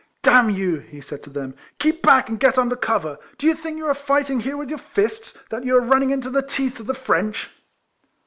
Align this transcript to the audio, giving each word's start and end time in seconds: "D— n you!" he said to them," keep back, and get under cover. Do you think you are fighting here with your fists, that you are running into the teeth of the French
"D— 0.23 0.31
n 0.31 0.49
you!" 0.55 0.77
he 0.77 0.99
said 0.99 1.21
to 1.21 1.29
them," 1.29 1.53
keep 1.79 2.01
back, 2.01 2.27
and 2.27 2.39
get 2.39 2.57
under 2.57 2.75
cover. 2.75 3.19
Do 3.37 3.45
you 3.45 3.53
think 3.53 3.77
you 3.77 3.85
are 3.85 3.93
fighting 3.93 4.39
here 4.39 4.57
with 4.57 4.69
your 4.71 4.79
fists, 4.79 5.37
that 5.51 5.63
you 5.63 5.75
are 5.77 5.81
running 5.81 6.09
into 6.09 6.31
the 6.31 6.41
teeth 6.41 6.79
of 6.79 6.87
the 6.87 6.95
French 6.95 7.51